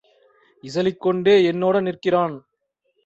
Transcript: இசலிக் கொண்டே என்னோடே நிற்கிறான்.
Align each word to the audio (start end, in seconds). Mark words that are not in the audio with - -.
இசலிக் 0.63 0.97
கொண்டே 0.97 1.51
என்னோடே 1.51 1.81
நிற்கிறான். 1.81 2.35